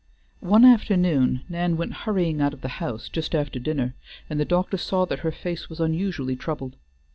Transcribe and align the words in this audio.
One 0.39 0.65
afternoon 0.65 1.41
Nan 1.47 1.77
went 1.77 1.93
hurrying 1.93 2.41
out 2.41 2.55
of 2.55 2.61
the 2.61 2.67
house 2.81 3.07
just 3.07 3.35
after 3.35 3.59
dinner, 3.59 3.93
and 4.31 4.39
the 4.39 4.45
doctor 4.45 4.77
saw 4.77 5.05
that 5.05 5.19
her 5.19 5.31
face 5.31 5.69
was 5.69 5.79
unusually 5.79 6.35
troubled. 6.35 6.75